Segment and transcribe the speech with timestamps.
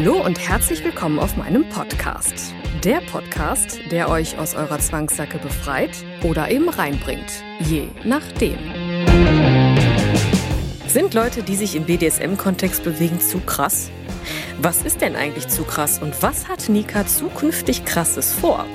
[0.00, 2.54] Hallo und herzlich willkommen auf meinem Podcast.
[2.84, 5.90] Der Podcast, der euch aus eurer Zwangssacke befreit
[6.22, 7.42] oder eben reinbringt.
[7.58, 8.58] Je nachdem.
[10.86, 13.90] Sind Leute, die sich im BDSM-Kontext bewegen, zu krass?
[14.62, 18.66] Was ist denn eigentlich zu krass und was hat Nika zukünftig krasses vor?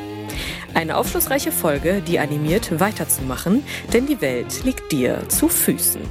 [0.73, 3.63] Eine aufschlussreiche Folge, die animiert weiterzumachen,
[3.93, 6.01] denn die Welt liegt dir zu Füßen.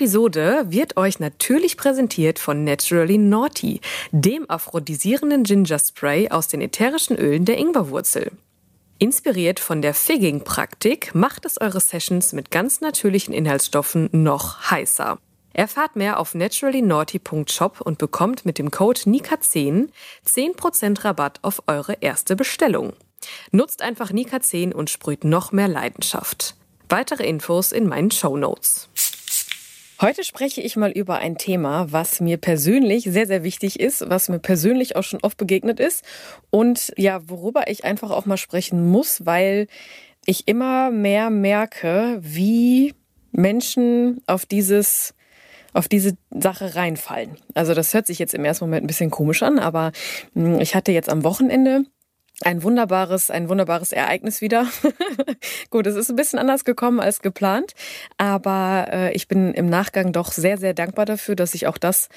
[0.00, 7.18] Episode wird euch natürlich präsentiert von Naturally Naughty, dem aphrodisierenden Ginger Spray aus den ätherischen
[7.18, 8.32] Ölen der Ingwerwurzel.
[8.98, 15.18] Inspiriert von der Figging-Praktik macht es eure Sessions mit ganz natürlichen Inhaltsstoffen noch heißer.
[15.52, 19.90] Erfahrt mehr auf naturallynaughty.shop und bekommt mit dem Code NIKA10
[20.26, 22.94] 10% Rabatt auf eure erste Bestellung.
[23.50, 26.54] Nutzt einfach NIKA10 und sprüht noch mehr Leidenschaft.
[26.88, 28.89] Weitere Infos in meinen Show Notes.
[30.00, 34.30] Heute spreche ich mal über ein Thema, was mir persönlich sehr, sehr wichtig ist, was
[34.30, 36.06] mir persönlich auch schon oft begegnet ist
[36.48, 39.66] und ja, worüber ich einfach auch mal sprechen muss, weil
[40.24, 42.94] ich immer mehr merke, wie
[43.32, 45.14] Menschen auf dieses
[45.74, 47.36] auf diese Sache reinfallen.
[47.52, 49.92] Also das hört sich jetzt im ersten Moment ein bisschen komisch an, aber
[50.34, 51.84] hm, ich hatte jetzt am Wochenende
[52.44, 54.66] ein wunderbares, ein wunderbares Ereignis wieder.
[55.70, 57.74] Gut, es ist ein bisschen anders gekommen als geplant,
[58.16, 62.08] aber äh, ich bin im Nachgang doch sehr, sehr dankbar dafür, dass ich auch das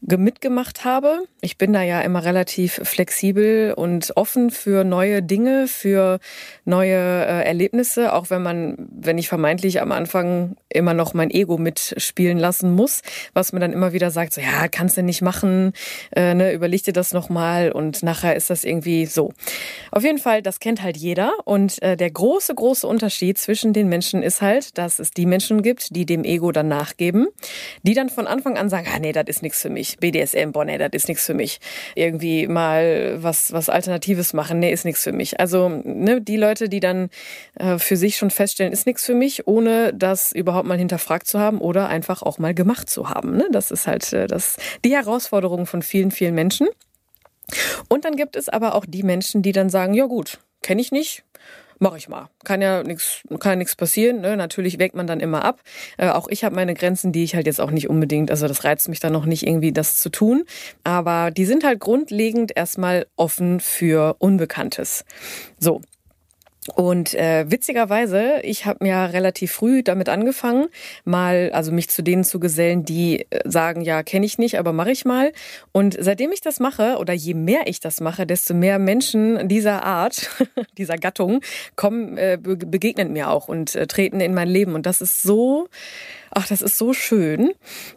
[0.00, 1.24] mitgemacht habe.
[1.40, 6.18] Ich bin da ja immer relativ flexibel und offen für neue Dinge, für
[6.64, 11.58] neue äh, Erlebnisse, auch wenn man, wenn ich vermeintlich am Anfang immer noch mein Ego
[11.58, 15.72] mitspielen lassen muss, was mir dann immer wieder sagt, so ja, kannst du nicht machen,
[16.14, 19.32] äh, ne, überleg dir das nochmal und nachher ist das irgendwie so.
[19.90, 23.88] Auf jeden Fall, das kennt halt jeder und äh, der große, große Unterschied zwischen den
[23.88, 27.28] Menschen ist halt, dass es die Menschen gibt, die dem Ego dann nachgeben,
[27.82, 30.64] die dann von Anfang an sagen, ah nee, das ist nichts für mich BDSM, boah,
[30.64, 31.60] nee, das ist nichts für mich.
[31.94, 35.38] Irgendwie mal was, was Alternatives machen, nee, ist nichts für mich.
[35.40, 37.10] Also ne, die Leute, die dann
[37.58, 41.38] äh, für sich schon feststellen, ist nichts für mich, ohne das überhaupt mal hinterfragt zu
[41.38, 43.36] haben oder einfach auch mal gemacht zu haben.
[43.36, 43.48] Ne?
[43.50, 46.68] Das ist halt äh, das, die Herausforderung von vielen, vielen Menschen.
[47.88, 50.90] Und dann gibt es aber auch die Menschen, die dann sagen, ja gut, kenne ich
[50.90, 51.24] nicht,
[51.78, 52.28] mache ich mal.
[52.44, 54.20] Kann ja nichts kann nichts passieren.
[54.20, 54.36] Ne?
[54.36, 55.60] Natürlich wägt man dann immer ab.
[55.98, 58.64] Äh, auch ich habe meine Grenzen, die ich halt jetzt auch nicht unbedingt, also das
[58.64, 60.44] reizt mich dann noch nicht irgendwie, das zu tun.
[60.84, 65.04] Aber die sind halt grundlegend erstmal offen für Unbekanntes.
[65.58, 65.80] So,
[66.74, 70.66] und äh, witzigerweise, ich habe mir relativ früh damit angefangen,
[71.04, 74.72] mal, also mich zu denen zu gesellen, die äh, sagen, ja, kenne ich nicht, aber
[74.72, 75.32] mache ich mal.
[75.72, 79.84] Und seitdem ich das mache, oder je mehr ich das mache, desto mehr Menschen dieser
[79.84, 80.30] Art,
[80.78, 81.40] dieser Gattung,
[81.76, 84.74] kommen, äh, begegnen mir auch und äh, treten in mein Leben.
[84.74, 85.68] Und das ist so
[86.38, 87.54] Ach, das ist so schön.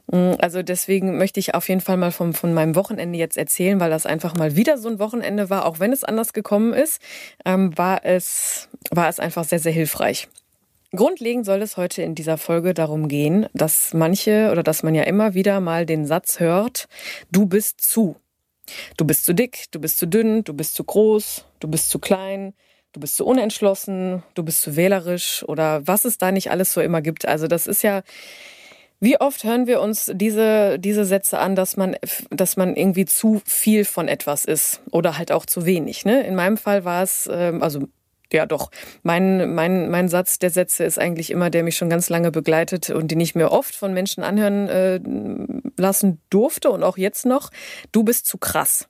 [0.09, 3.81] Mm, also deswegen möchte ich auf jeden Fall mal vom, von meinem Wochenende jetzt erzählen,
[3.81, 7.01] weil das einfach mal wieder so ein Wochenende war, auch wenn es anders gekommen ist,
[7.43, 10.29] ähm, war, es, war es einfach sehr, sehr hilfreich.
[10.95, 15.03] Grundlegend soll es heute in dieser Folge darum gehen, dass manche oder dass man ja
[15.03, 16.87] immer wieder mal den Satz hört,
[17.33, 18.15] du bist zu.
[18.95, 21.99] Du bist zu dick, du bist zu dünn, du bist zu groß, du bist zu
[21.99, 22.53] klein,
[22.93, 26.81] du bist zu unentschlossen, du bist zu wählerisch oder was es da nicht alles so
[26.81, 27.27] immer gibt.
[27.27, 28.01] Also das ist ja,
[28.99, 31.95] wie oft hören wir uns diese, diese Sätze an, dass man,
[32.29, 36.03] dass man irgendwie zu viel von etwas ist oder halt auch zu wenig.
[36.03, 36.21] Ne?
[36.23, 37.87] In meinem Fall war es, ähm, also
[38.31, 38.69] ja doch,
[39.01, 42.89] mein, mein, mein Satz der Sätze ist eigentlich immer, der mich schon ganz lange begleitet
[42.89, 44.99] und den ich mir oft von Menschen anhören äh,
[45.81, 47.49] lassen durfte und auch jetzt noch,
[47.91, 48.87] du bist zu krass.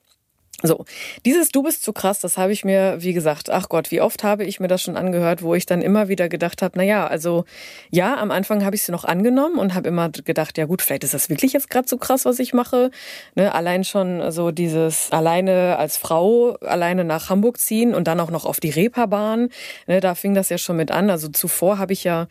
[0.62, 0.84] So,
[1.24, 4.22] dieses Du bist zu krass, das habe ich mir, wie gesagt, ach Gott, wie oft
[4.22, 7.06] habe ich mir das schon angehört, wo ich dann immer wieder gedacht habe, na ja,
[7.06, 7.44] also
[7.90, 11.04] ja, am Anfang habe ich sie noch angenommen und habe immer gedacht, ja gut, vielleicht
[11.04, 12.90] ist das wirklich jetzt gerade so krass, was ich mache.
[13.34, 18.30] Ne, allein schon so dieses alleine als Frau alleine nach Hamburg ziehen und dann auch
[18.30, 19.48] noch auf die Reeperbahn,
[19.86, 21.10] ne, da fing das ja schon mit an.
[21.10, 22.28] Also zuvor habe ich ja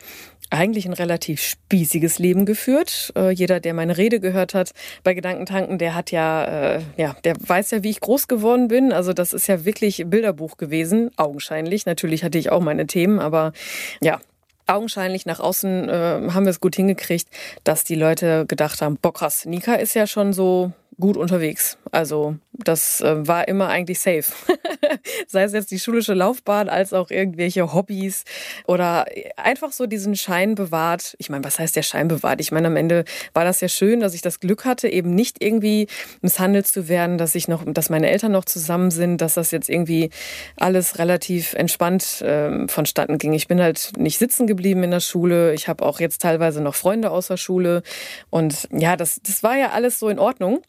[0.50, 3.14] eigentlich ein relativ spießiges Leben geführt.
[3.16, 4.72] Äh, jeder, der meine Rede gehört hat
[5.04, 8.92] bei Gedankentanken, der hat ja, äh, ja, der weiß ja, wie ich groß geworden bin.
[8.92, 11.86] Also das ist ja wirklich Bilderbuch gewesen, augenscheinlich.
[11.86, 13.54] Natürlich hatte ich auch meine Themen, aber
[14.02, 14.20] ja,
[14.68, 15.94] augenscheinlich nach außen äh,
[16.32, 17.28] haben wir es gut hingekriegt,
[17.64, 21.78] dass die Leute gedacht haben, boah krass, Nika ist ja schon so gut unterwegs.
[21.92, 24.32] Also das äh, war immer eigentlich safe.
[25.28, 28.24] Sei es jetzt die schulische Laufbahn, als auch irgendwelche Hobbys
[28.66, 29.06] oder
[29.38, 31.16] einfach so diesen Schein bewahrt.
[31.20, 32.42] Ich meine, was heißt der Schein bewahrt?
[32.42, 35.44] Ich meine, am Ende war das ja schön, dass ich das Glück hatte, eben nicht
[35.44, 35.88] irgendwie
[36.22, 39.70] misshandelt zu werden, dass ich noch, dass meine Eltern noch zusammen sind, dass das jetzt
[39.70, 40.10] irgendwie
[40.56, 43.34] alles relativ entspannt äh, vonstatten ging.
[43.34, 45.54] Ich bin halt nicht sitzen geblieben in der Schule.
[45.54, 47.84] Ich habe auch jetzt teilweise noch Freunde aus der Schule
[48.30, 50.62] und ja, das, das war ja alles so in Ordnung.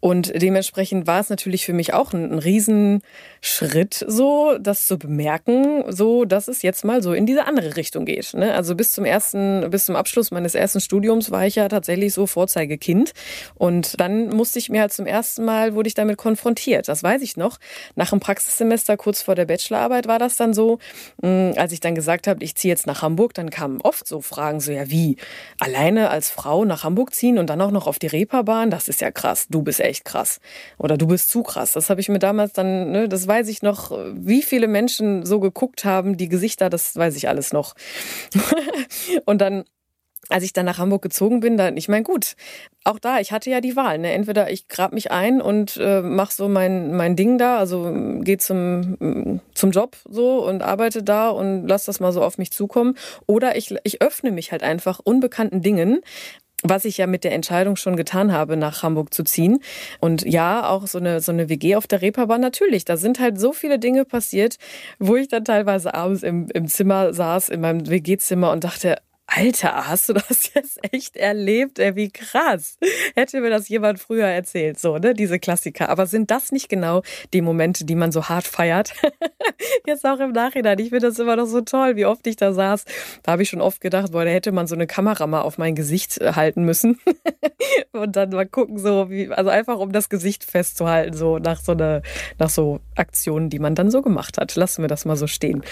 [0.00, 2.38] Und dementsprechend war es natürlich für mich auch ein, ein
[3.42, 8.04] Riesenschritt, so das zu bemerken, so dass es jetzt mal so in diese andere Richtung
[8.04, 8.34] geht.
[8.34, 8.54] Ne?
[8.54, 12.26] Also bis zum ersten, bis zum Abschluss meines ersten Studiums war ich ja tatsächlich so
[12.26, 13.12] Vorzeigekind.
[13.54, 16.88] Und dann musste ich mir halt zum ersten Mal, wurde ich damit konfrontiert.
[16.88, 17.58] Das weiß ich noch.
[17.94, 20.78] Nach dem Praxissemester, kurz vor der Bachelorarbeit, war das dann so,
[21.22, 24.20] hm, als ich dann gesagt habe, ich ziehe jetzt nach Hamburg, dann kamen oft so
[24.20, 25.16] Fragen, so ja, wie?
[25.58, 29.00] Alleine als Frau nach Hamburg ziehen und dann auch noch auf die Reeperbahn, das ist
[29.00, 30.40] ja krass du bist echt krass
[30.78, 31.72] oder du bist zu krass.
[31.72, 35.40] Das habe ich mir damals dann, ne, das weiß ich noch, wie viele Menschen so
[35.40, 37.74] geguckt haben, die Gesichter, das weiß ich alles noch.
[39.24, 39.64] und dann
[40.28, 42.36] als ich dann nach Hamburg gezogen bin, dann, ich meine, gut,
[42.84, 43.98] auch da, ich hatte ja die Wahl.
[43.98, 44.12] Ne?
[44.12, 48.38] Entweder ich grab mich ein und äh, mache so mein, mein Ding da, also gehe
[48.38, 52.96] zum, zum Job so und arbeite da und lass das mal so auf mich zukommen.
[53.26, 56.00] Oder ich, ich öffne mich halt einfach unbekannten Dingen,
[56.62, 59.60] was ich ja mit der Entscheidung schon getan habe, nach Hamburg zu ziehen.
[60.00, 62.84] Und ja, auch so eine, so eine WG auf der Reeperbahn, natürlich.
[62.84, 64.56] Da sind halt so viele Dinge passiert,
[64.98, 68.96] wo ich dann teilweise abends im, im Zimmer saß, in meinem WG-Zimmer und dachte,
[69.26, 71.78] Alter, hast du das jetzt echt erlebt?
[71.78, 72.76] Ey, wie krass.
[73.14, 75.14] Hätte mir das jemand früher erzählt, so, ne?
[75.14, 75.88] Diese Klassiker.
[75.88, 77.02] Aber sind das nicht genau
[77.32, 78.92] die Momente, die man so hart feiert?
[79.86, 80.78] jetzt auch im Nachhinein.
[80.78, 82.84] Ich finde das immer noch so toll, wie oft ich da saß.
[83.22, 85.56] Da habe ich schon oft gedacht, boah, da hätte man so eine Kamera mal auf
[85.56, 86.98] mein Gesicht äh, halten müssen.
[87.92, 91.72] Und dann mal gucken, so, wie, also einfach um das Gesicht festzuhalten, so nach so
[91.72, 92.02] einer,
[92.38, 94.54] nach so Aktionen, die man dann so gemacht hat.
[94.56, 95.62] Lassen wir das mal so stehen.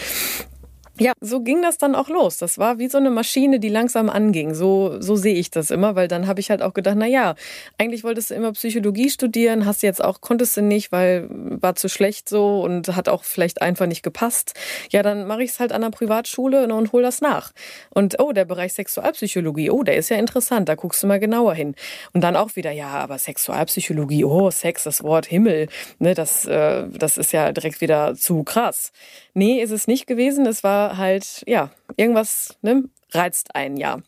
[1.01, 2.37] Ja, so ging das dann auch los.
[2.37, 4.53] Das war wie so eine Maschine, die langsam anging.
[4.53, 7.37] So, so sehe ich das immer, weil dann habe ich halt auch gedacht, na ja,
[7.79, 11.89] eigentlich wolltest du immer Psychologie studieren, hast jetzt auch, konntest du nicht, weil war zu
[11.89, 14.53] schlecht so und hat auch vielleicht einfach nicht gepasst.
[14.91, 17.53] Ja, dann mache ich es halt an der Privatschule und hol das nach.
[17.95, 21.55] Und oh, der Bereich Sexualpsychologie, oh, der ist ja interessant, da guckst du mal genauer
[21.55, 21.77] hin.
[22.13, 25.69] Und dann auch wieder, ja, aber Sexualpsychologie, oh, Sex, das Wort Himmel,
[25.99, 28.93] ne, das, äh, das ist ja direkt wieder zu krass.
[29.33, 30.45] Nee, ist es nicht gewesen.
[30.45, 34.01] Es war halt, ja, irgendwas ne, reizt einen ja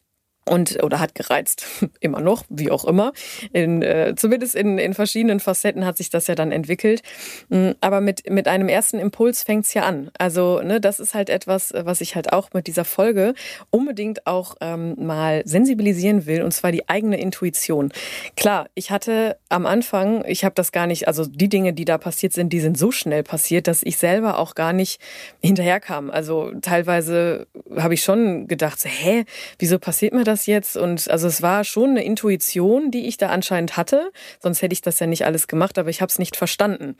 [0.45, 1.65] und oder hat gereizt.
[2.01, 3.13] Immer noch wie auch immer.
[3.53, 7.03] In, äh, zumindest in, in verschiedenen Facetten hat sich das ja dann entwickelt.
[7.49, 10.11] Mm, aber mit mit einem ersten Impuls fängt's ja an.
[10.19, 13.35] Also ne das ist halt etwas was ich halt auch mit dieser Folge
[13.71, 17.93] unbedingt auch ähm, mal sensibilisieren will und zwar die eigene Intuition.
[18.37, 21.99] Klar ich hatte am Anfang ich habe das gar nicht also die Dinge die da
[21.99, 25.01] passiert sind die sind so schnell passiert dass ich selber auch gar nicht
[25.41, 26.11] hinterherkam.
[26.11, 27.47] Also teilweise
[27.77, 29.25] habe ich schon gedacht so, hä?
[29.59, 30.77] Wieso passiert mir das das jetzt?
[30.77, 34.11] Und also es war schon eine Intuition, die ich da anscheinend hatte.
[34.41, 36.97] Sonst hätte ich das ja nicht alles gemacht, aber ich habe es nicht verstanden.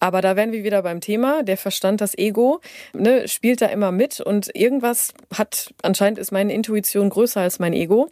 [0.00, 1.44] Aber da wären wir wieder beim Thema.
[1.44, 2.60] Der Verstand, das Ego,
[2.92, 7.72] ne, spielt da immer mit und irgendwas hat, anscheinend ist meine Intuition größer als mein
[7.72, 8.10] Ego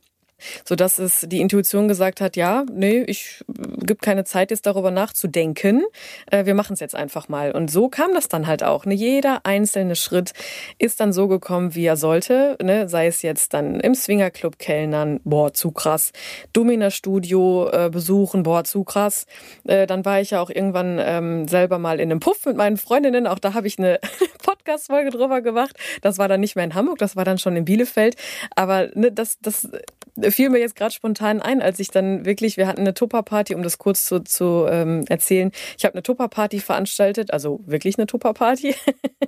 [0.65, 3.45] so dass es die Intuition gesagt hat, ja, nee, ich
[3.85, 5.83] gibt keine Zeit jetzt darüber nachzudenken.
[6.31, 7.53] Äh, wir machen es jetzt einfach mal.
[7.53, 8.85] Und so kam das dann halt auch.
[8.85, 8.95] Ne?
[8.95, 10.33] Jeder einzelne Schritt
[10.79, 12.57] ist dann so gekommen, wie er sollte.
[12.63, 12.89] Ne?
[12.89, 16.13] Sei es jetzt dann im Swingerclub kellnern, boah, zu krass.
[16.53, 19.27] Domina Studio äh, besuchen, boah, zu krass.
[19.65, 22.77] Äh, dann war ich ja auch irgendwann ähm, selber mal in einem Puff mit meinen
[22.77, 23.27] Freundinnen.
[23.27, 24.01] Auch da habe ich eine
[24.43, 25.77] Podcast-Folge drüber gemacht.
[26.03, 28.17] Das war dann nicht mehr in Hamburg, das war dann schon in Bielefeld.
[28.55, 29.69] Aber ne, das, das
[30.31, 33.63] fiel mir jetzt gerade spontan ein, als ich dann wirklich, wir hatten eine Tupperparty, um
[33.63, 35.51] das kurz zu, zu ähm, erzählen.
[35.79, 38.75] Ich habe eine Tupperparty veranstaltet, also wirklich eine Tupperparty.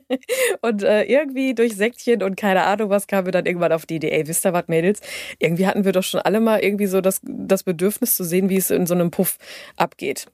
[0.61, 3.97] und äh, irgendwie durch Säckchen und keine Ahnung was kam wir dann irgendwann auf die
[3.97, 5.01] Idee, ey, wisst ihr was, Mädels?
[5.39, 8.57] Irgendwie hatten wir doch schon alle mal irgendwie so das, das Bedürfnis zu sehen, wie
[8.57, 9.39] es in so einem Puff
[9.77, 10.27] abgeht.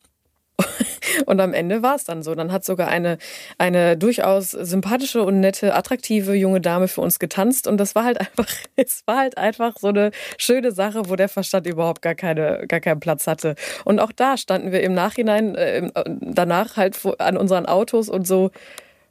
[1.27, 2.35] Und am Ende war es dann so.
[2.35, 3.19] Dann hat sogar eine,
[3.59, 7.67] eine durchaus sympathische und nette, attraktive junge Dame für uns getanzt.
[7.67, 8.47] Und das war halt einfach,
[8.77, 12.81] es war halt einfach so eine schöne Sache, wo der Verstand überhaupt gar, keine, gar
[12.81, 13.55] keinen Platz hatte.
[13.85, 18.51] Und auch da standen wir im Nachhinein, äh, danach halt an unseren Autos und so,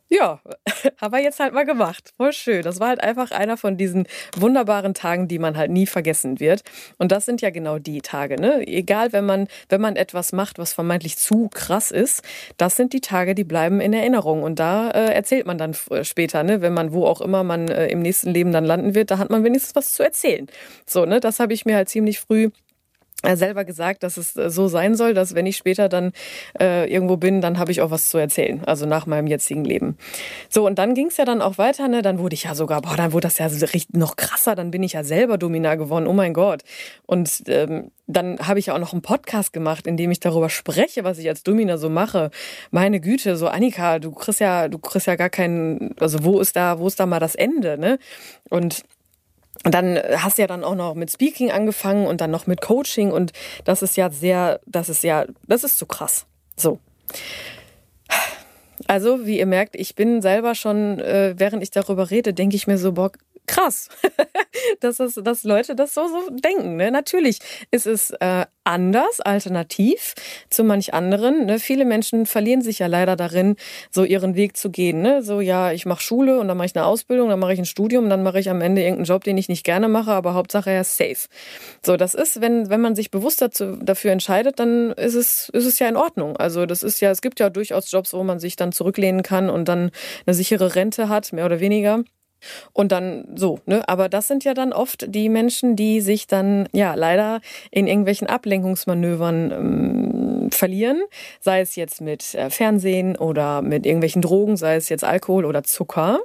[0.10, 0.40] ja,
[1.00, 2.14] aber jetzt halt mal gemacht.
[2.18, 2.62] Voll schön.
[2.64, 6.64] Das war halt einfach einer von diesen wunderbaren Tagen, die man halt nie vergessen wird.
[6.98, 8.66] Und das sind ja genau die Tage, ne?
[8.66, 12.24] Egal, wenn man, wenn man etwas macht, was vermeintlich zu krass ist,
[12.58, 14.44] das sind die Tage, die bleiben in Erinnerung.
[14.44, 16.62] Und da äh, erzählt man dann äh, später, ne?
[16.62, 19.30] Wenn man wo auch immer man äh, im nächsten Leben dann landen wird, da hat
[19.30, 20.48] man wenigstens was zu erzählen.
[20.86, 21.20] So, ne?
[21.20, 22.50] Das habe ich mir halt ziemlich früh
[23.24, 26.12] selber gesagt, dass es äh, so sein soll, dass wenn ich später dann
[26.60, 29.98] äh, irgendwo bin, dann habe ich auch was zu erzählen, also nach meinem jetzigen Leben.
[30.50, 32.02] So, und dann ging es ja dann auch weiter, ne?
[32.02, 33.50] Dann wurde ich ja sogar, boah, dann wurde das ja
[33.94, 36.62] noch krasser, dann bin ich ja selber Dominar geworden, oh mein Gott.
[37.06, 40.50] Und ähm, dann habe ich ja auch noch einen Podcast gemacht, in dem ich darüber
[40.50, 42.32] spreche, was ich als Domina so mache.
[42.72, 46.56] Meine Güte, so Annika, du kriegst ja, du kriegst ja gar keinen, also wo ist
[46.56, 48.00] da, wo ist da mal das Ende, ne?
[48.50, 48.84] Und
[49.64, 52.62] und dann hast du ja dann auch noch mit Speaking angefangen und dann noch mit
[52.62, 53.34] Coaching und
[53.66, 56.26] das ist ja sehr, das ist ja, das ist zu krass.
[56.56, 56.80] So.
[58.86, 62.68] Also, wie ihr merkt, ich bin selber schon, äh, während ich darüber rede, denke ich
[62.68, 63.12] mir so, boah,
[63.48, 63.90] krass,
[64.82, 66.76] dass, das, dass Leute das so, so denken.
[66.76, 66.92] Ne?
[66.92, 67.40] Natürlich
[67.72, 70.14] ist es äh, anders, alternativ
[70.50, 71.46] zu manch anderen.
[71.46, 71.58] Ne?
[71.58, 73.56] Viele Menschen verlieren sich ja leider darin,
[73.92, 75.02] so ihren Weg zu gehen.
[75.02, 75.24] Ne?
[75.24, 77.66] So, ja, ich mache Schule und dann mache ich eine Ausbildung, dann mache ich ein
[77.66, 80.70] Studium, dann mache ich am Ende irgendeinen Job, den ich nicht gerne mache, aber Hauptsache
[80.70, 81.28] er ist safe.
[81.84, 85.66] So, das ist, wenn, wenn man sich bewusst dazu, dafür entscheidet, dann ist es, ist
[85.66, 86.36] es ja in Ordnung.
[86.36, 89.50] Also das ist ja, es gibt ja durchaus Jobs, wo man sich dann zurücklehnen kann
[89.50, 89.92] und dann
[90.26, 92.04] eine sichere Rente hat, mehr oder weniger.
[92.74, 93.88] Und dann so, ne?
[93.88, 97.42] Aber das sind ja dann oft die Menschen, die sich dann ja leider
[97.72, 101.02] in irgendwelchen Ablenkungsmanövern ähm, verlieren,
[101.40, 105.64] sei es jetzt mit äh, Fernsehen oder mit irgendwelchen Drogen, sei es jetzt Alkohol oder
[105.64, 106.20] Zucker,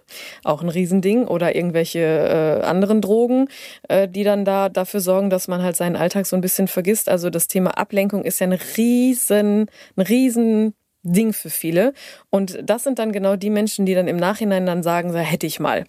[0.45, 3.49] auch ein Riesending, oder irgendwelche äh, anderen Drogen,
[3.89, 7.09] äh, die dann da dafür sorgen, dass man halt seinen Alltag so ein bisschen vergisst.
[7.09, 9.67] Also das Thema Ablenkung ist ja ein riesen,
[9.97, 11.93] ein riesen Ding für viele.
[12.31, 15.61] Und das sind dann genau die Menschen, die dann im Nachhinein dann sagen, hätte ich
[15.61, 15.85] mal.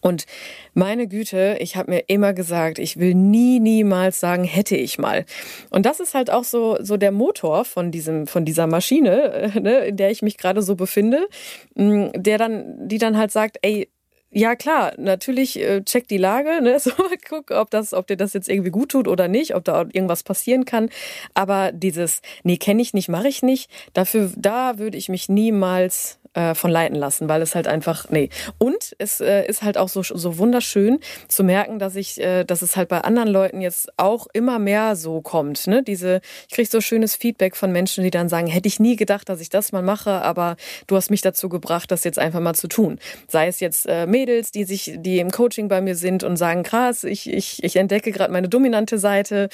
[0.00, 0.26] Und
[0.74, 5.24] meine Güte, ich habe mir immer gesagt, ich will nie, niemals sagen, hätte ich mal.
[5.70, 9.60] Und das ist halt auch so, so der Motor von diesem, von dieser Maschine, äh,
[9.60, 11.28] ne, in der ich mich gerade so befinde,
[11.74, 13.88] mm, der dann, die dann halt sagt, ey,
[14.30, 16.78] ja klar, natürlich äh, check die Lage, ne?
[16.80, 16.90] so
[17.28, 20.22] guck, ob das, ob dir das jetzt irgendwie gut tut oder nicht, ob da irgendwas
[20.22, 20.90] passieren kann.
[21.34, 26.17] Aber dieses, nee, kenne ich nicht, mache ich nicht, dafür, da würde ich mich niemals
[26.34, 28.30] äh, von leiten lassen, weil es halt einfach, nee.
[28.58, 32.62] Und es äh, ist halt auch so, so wunderschön zu merken, dass ich, äh, dass
[32.62, 35.66] es halt bei anderen Leuten jetzt auch immer mehr so kommt.
[35.66, 35.82] Ne?
[35.82, 39.28] Diese, ich kriege so schönes Feedback von Menschen, die dann sagen, hätte ich nie gedacht,
[39.28, 40.56] dass ich das mal mache, aber
[40.86, 42.98] du hast mich dazu gebracht, das jetzt einfach mal zu tun.
[43.28, 46.62] Sei es jetzt äh, Mädels, die sich, die im Coaching bei mir sind und sagen,
[46.62, 49.48] krass, ich, ich, ich entdecke gerade meine dominante Seite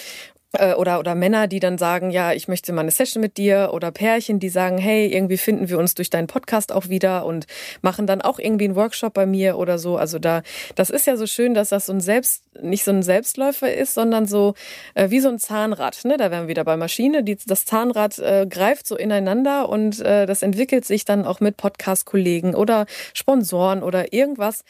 [0.54, 3.90] oder, oder Männer, die dann sagen, ja, ich möchte mal eine Session mit dir oder
[3.90, 7.46] Pärchen, die sagen, hey, irgendwie finden wir uns durch deinen Podcast auch wieder und
[7.82, 9.96] machen dann auch irgendwie einen Workshop bei mir oder so.
[9.96, 10.42] Also da,
[10.74, 13.94] das ist ja so schön, dass das so ein Selbst, nicht so ein Selbstläufer ist,
[13.94, 14.54] sondern so
[14.94, 16.04] äh, wie so ein Zahnrad.
[16.04, 16.16] Ne?
[16.16, 17.22] Da wären wir wieder bei Maschine.
[17.22, 21.56] Die, das Zahnrad äh, greift so ineinander und äh, das entwickelt sich dann auch mit
[21.56, 24.64] Podcast-Kollegen oder Sponsoren oder irgendwas,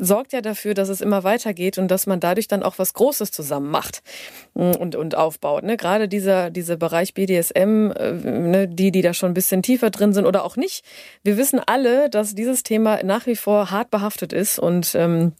[0.00, 3.30] sorgt ja dafür, dass es immer weitergeht und dass man dadurch dann auch was Großes
[3.30, 4.02] zusammen macht
[4.54, 5.62] mm, und, und aufbaut.
[5.62, 5.76] Ne?
[5.76, 10.12] Gerade dieser, dieser Bereich BDSM, äh, ne, die, die da schon ein bisschen tiefer drin
[10.12, 10.84] sind oder auch nicht.
[11.22, 15.32] Wir wissen alle, dass dieses Thema nach wie vor hart behaftet ist und ähm,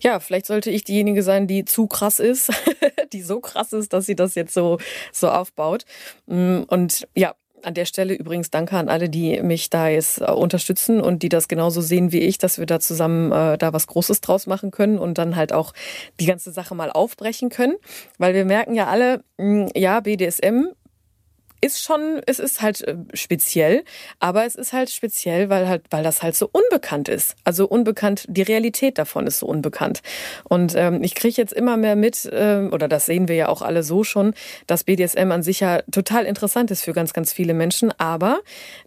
[0.00, 2.50] ja, vielleicht sollte ich diejenige sein, die zu krass ist,
[3.12, 4.78] die so krass ist, dass sie das jetzt so,
[5.12, 5.84] so aufbaut.
[6.26, 10.24] Mm, und ja, an der Stelle übrigens danke an alle, die mich da jetzt äh,
[10.24, 13.86] unterstützen und die das genauso sehen wie ich, dass wir da zusammen äh, da was
[13.86, 15.72] Großes draus machen können und dann halt auch
[16.18, 17.76] die ganze Sache mal aufbrechen können.
[18.18, 20.68] Weil wir merken ja alle, mh, hm, ja, BDSM
[21.60, 23.84] ist schon, es ist halt äh, speziell,
[24.18, 27.36] aber es ist halt speziell, weil halt, weil das halt so unbekannt ist.
[27.44, 30.00] Also unbekannt, die Realität davon ist so unbekannt.
[30.44, 33.62] Und ähm, ich kriege jetzt immer mehr mit, äh, oder das sehen wir ja auch
[33.62, 34.34] alle so schon,
[34.66, 37.92] dass BDSM an sich ja total interessant ist für ganz, ganz viele Menschen.
[37.98, 38.40] Aber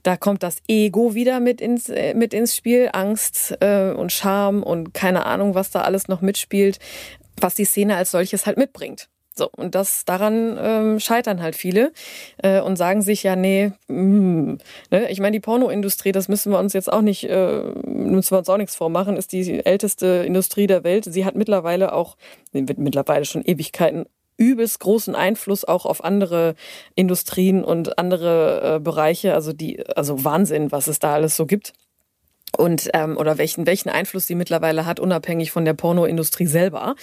[0.03, 4.63] da kommt das Ego wieder mit ins, äh, mit ins Spiel, Angst äh, und Scham
[4.63, 6.79] und keine Ahnung, was da alles noch mitspielt,
[7.39, 9.09] was die Szene als solches halt mitbringt.
[9.35, 11.91] So, und das daran ähm, scheitern halt viele
[12.37, 14.57] äh, und sagen sich ja, nee, mm,
[14.91, 15.09] ne?
[15.09, 18.49] ich meine, die Pornoindustrie, das müssen wir uns jetzt auch nicht, äh, müssen wir uns
[18.49, 21.05] auch nichts vormachen, ist die älteste Industrie der Welt.
[21.05, 22.15] Sie hat mittlerweile auch,
[22.51, 24.05] wird mittlerweile schon Ewigkeiten
[24.37, 26.55] übelst großen Einfluss auch auf andere
[26.95, 29.33] Industrien und andere äh, Bereiche.
[29.33, 31.73] Also die, also Wahnsinn, was es da alles so gibt
[32.57, 36.95] und ähm, oder welchen welchen Einfluss sie mittlerweile hat, unabhängig von der Pornoindustrie selber.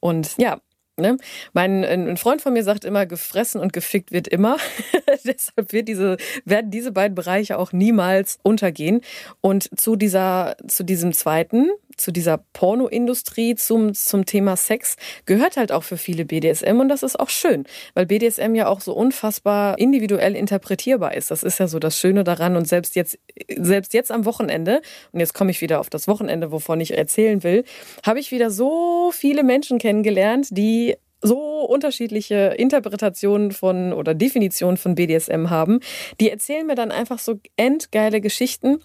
[0.00, 0.58] Und ja,
[0.96, 1.16] Ne?
[1.52, 4.58] Mein ein Freund von mir sagt immer, gefressen und gefickt wird immer.
[5.24, 9.00] Deshalb wird diese, werden diese beiden Bereiche auch niemals untergehen.
[9.40, 14.96] Und zu dieser, zu diesem zweiten, zu dieser Pornoindustrie, zum, zum Thema Sex,
[15.26, 18.80] gehört halt auch für viele BDSM und das ist auch schön, weil BDSM ja auch
[18.80, 21.30] so unfassbar individuell interpretierbar ist.
[21.30, 23.18] Das ist ja so das Schöne daran und selbst jetzt,
[23.56, 24.82] selbst jetzt am Wochenende,
[25.12, 27.64] und jetzt komme ich wieder auf das Wochenende, wovon ich erzählen will,
[28.04, 34.94] habe ich wieder so viele Menschen kennengelernt, die so unterschiedliche Interpretationen von oder Definitionen von
[34.94, 35.80] BDSM haben,
[36.20, 38.80] die erzählen mir dann einfach so endgeile Geschichten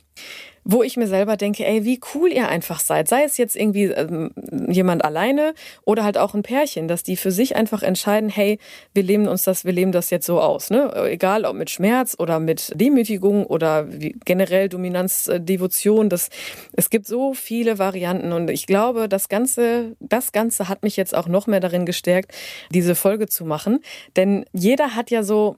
[0.64, 3.08] wo ich mir selber denke, ey, wie cool ihr einfach seid.
[3.08, 4.32] Sei es jetzt irgendwie ähm,
[4.70, 8.60] jemand alleine oder halt auch ein Pärchen, dass die für sich einfach entscheiden, hey,
[8.94, 10.70] wir leben uns das, wir leben das jetzt so aus.
[10.70, 10.94] Ne?
[11.10, 13.88] Egal ob mit Schmerz oder mit Demütigung oder
[14.26, 16.10] generell Dominanz, äh, Devotion.
[16.10, 16.30] Das,
[16.74, 21.16] es gibt so viele Varianten und ich glaube, das Ganze, das Ganze hat mich jetzt
[21.16, 22.32] auch noch mehr darin gestärkt,
[22.72, 23.80] diese Folge zu machen.
[24.16, 25.56] Denn jeder hat ja so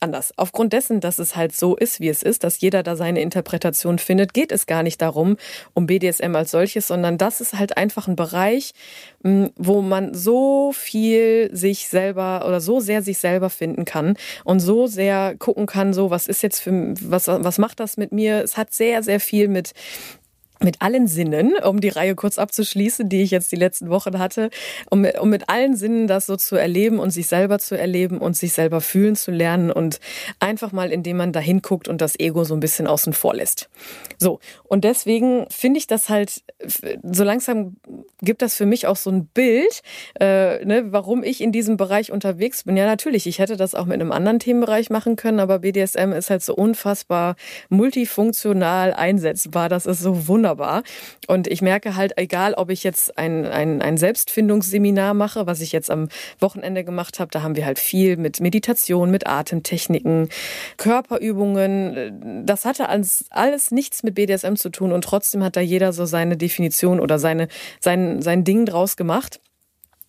[0.00, 0.32] anders.
[0.36, 3.98] Aufgrund dessen, dass es halt so ist, wie es ist, dass jeder da seine Interpretation
[3.98, 5.36] findet, geht es gar nicht darum,
[5.74, 8.72] um BDSM als solches, sondern das ist halt einfach ein Bereich,
[9.22, 14.60] hm, wo man so viel sich selber oder so sehr sich selber finden kann und
[14.60, 18.42] so sehr gucken kann, so was ist jetzt für, was, was macht das mit mir?
[18.42, 19.72] Es hat sehr, sehr viel mit
[20.60, 24.50] mit allen Sinnen, um die Reihe kurz abzuschließen, die ich jetzt die letzten Wochen hatte,
[24.90, 28.36] um, um mit allen Sinnen das so zu erleben und sich selber zu erleben und
[28.36, 30.00] sich selber fühlen zu lernen und
[30.40, 33.68] einfach mal, indem man da hinguckt und das Ego so ein bisschen außen vor lässt.
[34.18, 36.42] So, und deswegen finde ich das halt,
[37.02, 37.76] so langsam
[38.22, 39.82] gibt das für mich auch so ein Bild,
[40.18, 42.76] äh, ne, warum ich in diesem Bereich unterwegs bin.
[42.76, 46.30] Ja, natürlich, ich hätte das auch mit einem anderen Themenbereich machen können, aber BDSM ist
[46.30, 47.36] halt so unfassbar
[47.68, 49.68] multifunktional einsetzbar.
[49.68, 50.82] Das ist so wunderbar wunderbar.
[51.26, 55.72] Und ich merke halt, egal ob ich jetzt ein, ein, ein Selbstfindungsseminar mache, was ich
[55.72, 60.28] jetzt am Wochenende gemacht habe, da haben wir halt viel mit Meditation, mit Atemtechniken,
[60.76, 62.44] Körperübungen.
[62.46, 66.04] Das hatte alles, alles nichts mit BDSM zu tun und trotzdem hat da jeder so
[66.04, 67.48] seine Definition oder seine,
[67.80, 69.40] sein, sein Ding draus gemacht.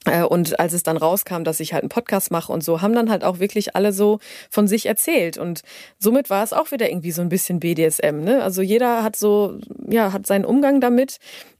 [0.07, 2.93] Äh, und als es dann rauskam, dass ich halt einen Podcast mache und so, haben
[2.93, 5.37] dann halt auch wirklich alle so von sich erzählt.
[5.37, 5.61] Und
[5.99, 8.23] somit war es auch wieder irgendwie so ein bisschen BDSM.
[8.23, 8.43] Ne?
[8.43, 11.17] Also jeder hat so, ja, hat seinen Umgang damit,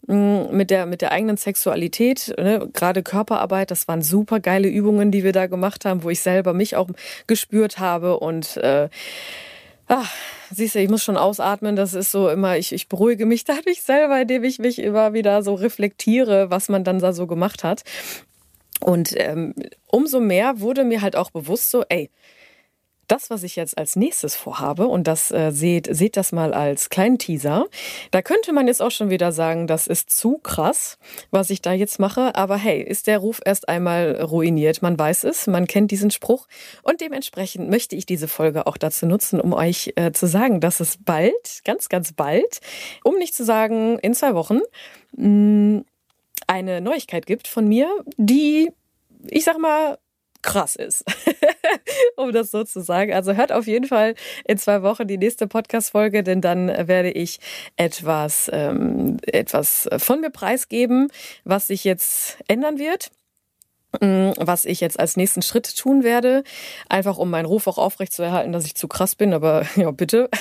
[0.08, 2.70] mm, mit der, mit der eigenen Sexualität, ne?
[2.74, 6.54] gerade Körperarbeit, das waren super geile Übungen, die wir da gemacht haben, wo ich selber
[6.54, 6.89] mich auch
[7.28, 8.89] gespürt habe und äh,
[9.89, 10.13] Ach,
[10.52, 11.78] siehst du, ich muss schon ausatmen.
[11.78, 15.41] Das ist so immer, ich, ich beruhige mich dadurch selber, indem ich mich immer wieder
[15.43, 17.84] so reflektiere, was man dann da so gemacht hat.
[18.82, 19.54] Und ähm,
[19.88, 22.10] umso mehr wurde mir halt auch bewusst so, ey,
[23.08, 26.90] das, was ich jetzt als nächstes vorhabe, und das äh, seht, seht das mal als
[26.90, 27.66] kleinen Teaser,
[28.12, 30.98] da könnte man jetzt auch schon wieder sagen, das ist zu krass,
[31.32, 32.36] was ich da jetzt mache.
[32.36, 34.82] Aber hey, ist der Ruf erst einmal ruiniert.
[34.82, 36.48] Man weiß es, man kennt diesen Spruch.
[36.84, 40.80] Und dementsprechend möchte ich diese Folge auch dazu nutzen, um euch äh, zu sagen, dass
[40.80, 42.60] es bald, ganz, ganz bald,
[43.04, 44.60] um nicht zu sagen in zwei Wochen,
[45.16, 45.86] mh, mm,
[46.48, 48.72] eine Neuigkeit gibt von mir, die,
[49.30, 49.98] ich sag mal,
[50.42, 51.04] krass ist,
[52.16, 53.14] um das so zu sagen.
[53.14, 57.40] Also hört auf jeden Fall in zwei Wochen die nächste Podcast-Folge, denn dann werde ich
[57.76, 61.10] etwas, ähm, etwas von mir preisgeben,
[61.44, 63.10] was sich jetzt ändern wird.
[64.02, 66.43] Mm, was ich jetzt als nächsten Schritt tun werde,
[66.89, 69.91] einfach um meinen Ruf auch aufrecht zu erhalten, dass ich zu krass bin, aber ja,
[69.91, 70.30] bitte.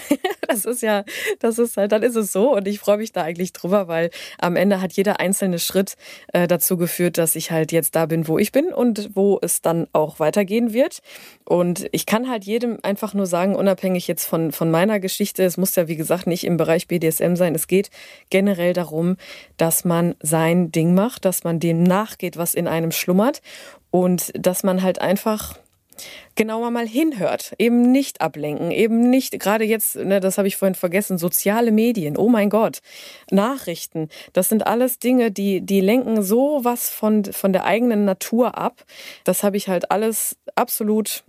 [0.49, 1.05] Das ist ja,
[1.41, 4.11] das ist halt, dann ist es so und ich freue mich da eigentlich drüber, weil
[4.39, 5.97] am Ende hat jeder einzelne Schritt
[6.33, 9.61] äh, dazu geführt, dass ich halt jetzt da bin, wo ich bin und wo es
[9.61, 11.01] dann auch weitergehen wird.
[11.45, 15.57] Und ich kann halt jedem einfach nur sagen, unabhängig jetzt von, von meiner Geschichte, es
[15.57, 17.91] muss ja wie gesagt nicht im Bereich BDSM sein, es geht
[18.31, 19.17] generell darum,
[19.57, 23.36] dass man sein Ding macht, dass man dem nachgeht, was in einem schlummert
[23.91, 25.59] und dass man halt einfach
[26.35, 30.75] genauer mal hinhört, eben nicht ablenken, eben nicht, gerade jetzt, ne, das habe ich vorhin
[30.75, 32.81] vergessen, soziale Medien, oh mein Gott,
[33.31, 38.59] Nachrichten, das sind alles Dinge, die, die lenken so was von, von der eigenen Natur
[38.59, 38.85] ab.
[39.25, 41.25] Das habe ich halt alles absolut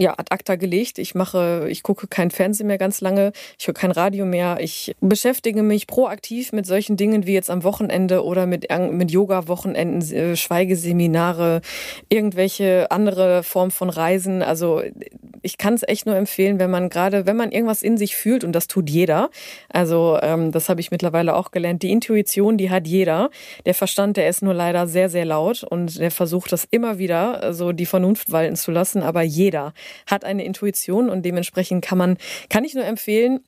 [0.00, 0.98] ja, ad acta gelegt.
[0.98, 4.56] Ich mache, ich gucke kein Fernsehen mehr ganz lange, ich höre kein Radio mehr.
[4.60, 10.00] Ich beschäftige mich proaktiv mit solchen Dingen wie jetzt am Wochenende oder mit, mit Yoga-Wochenenden,
[10.12, 11.60] äh, Schweigeseminare,
[12.08, 14.42] irgendwelche andere Form von Reisen.
[14.42, 14.82] Also
[15.42, 18.44] ich kann es echt nur empfehlen, wenn man gerade, wenn man irgendwas in sich fühlt,
[18.44, 19.30] und das tut jeder.
[19.68, 21.82] Also ähm, das habe ich mittlerweile auch gelernt.
[21.82, 23.30] Die Intuition, die hat jeder.
[23.66, 27.52] Der Verstand, der ist nur leider sehr, sehr laut und der versucht das immer wieder,
[27.52, 29.02] so die Vernunft walten zu lassen.
[29.02, 29.72] Aber jeder
[30.06, 32.16] hat eine Intuition und dementsprechend kann man,
[32.48, 33.40] kann ich nur empfehlen,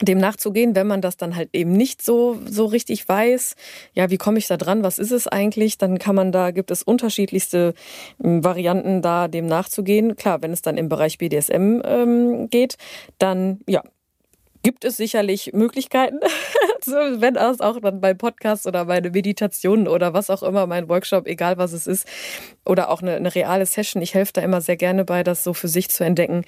[0.00, 3.54] dem nachzugehen, wenn man das dann halt eben nicht so, so richtig weiß.
[3.94, 4.82] Ja, wie komme ich da dran?
[4.82, 5.78] Was ist es eigentlich?
[5.78, 7.74] Dann kann man da, gibt es unterschiedlichste
[8.20, 10.16] hm, Varianten da, dem nachzugehen.
[10.16, 12.76] Klar, wenn es dann im Bereich BDSM ähm, geht,
[13.18, 13.82] dann, ja,
[14.62, 16.18] gibt es sicherlich Möglichkeiten,
[16.86, 21.26] wenn das auch dann bei Podcasts oder bei Meditationen oder was auch immer, mein Workshop,
[21.26, 22.06] egal was es ist,
[22.64, 24.02] oder auch eine, eine reale Session.
[24.02, 26.44] Ich helfe da immer sehr gerne bei, das so für sich zu entdecken.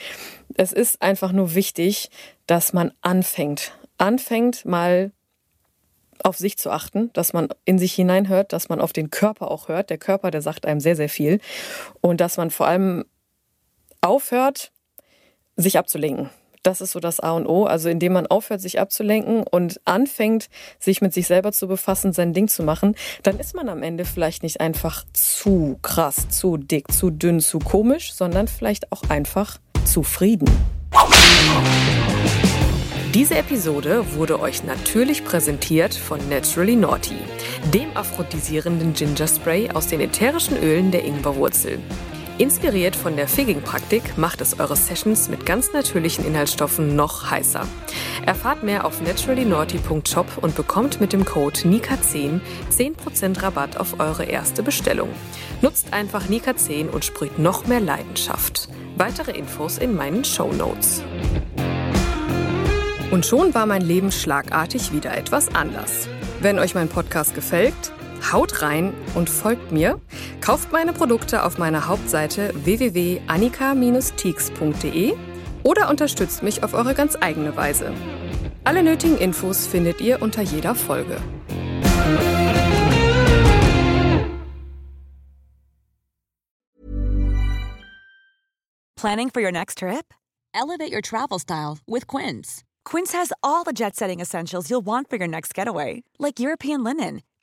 [0.54, 2.10] Es ist einfach nur wichtig,
[2.46, 3.72] dass man anfängt.
[3.98, 5.12] Anfängt mal
[6.22, 9.68] auf sich zu achten, dass man in sich hineinhört, dass man auf den Körper auch
[9.68, 9.90] hört.
[9.90, 11.40] Der Körper, der sagt einem sehr, sehr viel.
[12.00, 13.04] Und dass man vor allem
[14.00, 14.72] aufhört,
[15.56, 16.30] sich abzulenken.
[16.64, 17.66] Das ist so das A und O.
[17.66, 20.48] Also indem man aufhört, sich abzulenken und anfängt,
[20.78, 24.06] sich mit sich selber zu befassen, sein Ding zu machen, dann ist man am Ende
[24.06, 29.58] vielleicht nicht einfach zu krass, zu dick, zu dünn, zu komisch, sondern vielleicht auch einfach
[29.84, 30.48] zufrieden.
[33.12, 37.18] Diese Episode wurde euch natürlich präsentiert von Naturally Naughty,
[37.74, 41.78] dem aphrodisierenden Ginger Spray aus den ätherischen Ölen der Ingwerwurzel.
[42.36, 47.64] Inspiriert von der Figging-Praktik macht es eure Sessions mit ganz natürlichen Inhaltsstoffen noch heißer.
[48.26, 52.40] Erfahrt mehr auf naturallynaughty.shop und bekommt mit dem Code NIKA10
[52.76, 55.10] 10% Rabatt auf eure erste Bestellung.
[55.62, 58.68] Nutzt einfach NIKA10 und sprüht noch mehr Leidenschaft.
[58.96, 61.04] Weitere Infos in meinen Show Notes.
[63.12, 66.08] Und schon war mein Leben schlagartig wieder etwas anders.
[66.40, 67.74] Wenn euch mein Podcast gefällt,
[68.32, 70.00] haut rein und folgt mir.
[70.40, 75.14] Kauft meine Produkte auf meiner Hauptseite www.annika-teaks.de
[75.62, 77.92] oder unterstützt mich auf eure ganz eigene Weise.
[78.64, 81.18] Alle nötigen Infos findet ihr unter jeder Folge.
[88.96, 90.14] Planning for your next trip?
[90.54, 92.64] Elevate your travel style with Quince.
[92.86, 96.82] Quince has all the jet setting essentials you'll want for your next getaway, like European
[96.82, 97.20] linen,